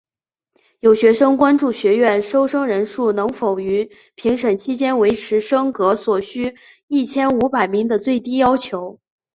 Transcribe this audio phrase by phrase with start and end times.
[0.79, 6.55] 有学生关注学院收生人数能否于评审期间维持升格所需
[6.87, 8.99] 一千五百名的最低要求。